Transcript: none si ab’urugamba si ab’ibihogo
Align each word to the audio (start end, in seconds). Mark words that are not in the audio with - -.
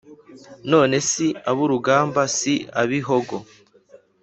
none 0.71 0.95
si 1.09 1.27
ab’urugamba 1.49 2.21
si 2.37 2.53
ab’ibihogo 2.81 3.37